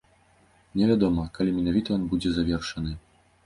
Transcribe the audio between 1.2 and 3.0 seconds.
калі менавіта ён будзе завершаны.